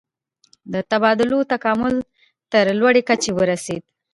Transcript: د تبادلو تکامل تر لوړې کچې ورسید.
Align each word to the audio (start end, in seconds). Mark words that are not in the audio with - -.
د 0.73 0.75
تبادلو 0.91 1.39
تکامل 1.53 1.95
تر 2.51 2.65
لوړې 2.79 3.01
کچې 3.09 3.31
ورسید. 3.39 3.83